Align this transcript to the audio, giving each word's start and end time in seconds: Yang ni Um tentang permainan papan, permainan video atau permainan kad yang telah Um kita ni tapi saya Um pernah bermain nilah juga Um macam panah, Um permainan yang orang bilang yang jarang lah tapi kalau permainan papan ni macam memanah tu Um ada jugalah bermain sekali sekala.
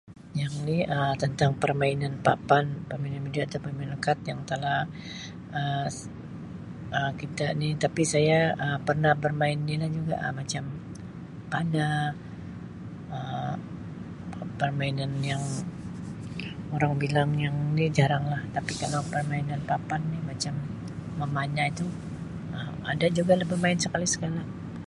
Yang 0.41 0.53
ni 0.67 0.77
Um 0.95 1.13
tentang 1.23 1.51
permainan 1.63 2.13
papan, 2.27 2.65
permainan 2.89 3.23
video 3.27 3.41
atau 3.47 3.59
permainan 3.65 3.99
kad 4.05 4.17
yang 4.29 4.39
telah 4.51 4.79
Um 5.59 5.89
kita 7.21 7.45
ni 7.61 7.67
tapi 7.83 8.01
saya 8.13 8.39
Um 8.65 8.77
pernah 8.87 9.13
bermain 9.23 9.59
nilah 9.69 9.89
juga 9.97 10.15
Um 10.25 10.33
macam 10.39 10.63
panah, 11.51 11.99
Um 13.17 13.57
permainan 14.61 15.11
yang 15.31 15.43
orang 16.75 16.93
bilang 17.03 17.29
yang 17.45 17.55
jarang 17.97 18.23
lah 18.33 18.41
tapi 18.55 18.73
kalau 18.81 18.99
permainan 19.13 19.61
papan 19.71 20.01
ni 20.11 20.19
macam 20.31 20.53
memanah 21.21 21.67
tu 21.79 21.85
Um 22.55 22.73
ada 22.91 23.05
jugalah 23.17 23.45
bermain 23.51 23.77
sekali 23.83 24.07
sekala. 24.13 24.41